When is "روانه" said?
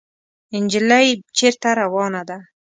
1.81-2.21